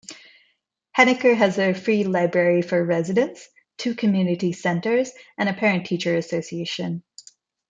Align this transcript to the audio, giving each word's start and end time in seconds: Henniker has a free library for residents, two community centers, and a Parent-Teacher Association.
Henniker 0.97 1.37
has 1.37 1.59
a 1.59 1.73
free 1.75 2.03
library 2.05 2.63
for 2.63 2.83
residents, 2.83 3.47
two 3.77 3.93
community 3.93 4.51
centers, 4.51 5.11
and 5.37 5.47
a 5.47 5.53
Parent-Teacher 5.53 6.15
Association. 6.15 7.03